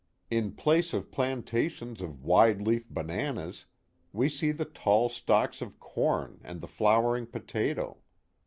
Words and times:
In 0.31 0.53
place 0.53 0.95
of 0.95 1.11
plantations 1.11 2.01
of 2.01 2.23
wide 2.25 2.59
leaf 2.59 2.89
bananas, 2.89 3.67
we 4.11 4.29
see 4.29 4.51
the 4.51 4.65
tall 4.65 5.09
stalks 5.09 5.61
of 5.61 5.79
corn 5.79 6.41
and 6.43 6.59
the 6.59 6.67
flowering 6.67 7.27
potato. 7.27 7.97